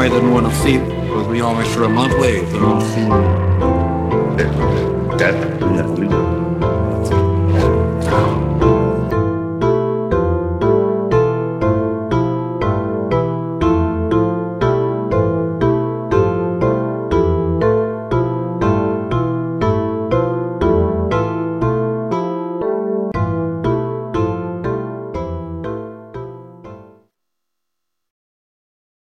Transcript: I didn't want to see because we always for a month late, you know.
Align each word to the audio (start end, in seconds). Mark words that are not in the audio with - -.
I 0.00 0.08
didn't 0.08 0.32
want 0.32 0.46
to 0.46 0.54
see 0.56 0.78
because 0.78 1.26
we 1.28 1.40
always 1.40 1.72
for 1.74 1.84
a 1.84 1.88
month 1.88 2.14
late, 2.18 2.46
you 2.48 2.60
know. 2.60 3.51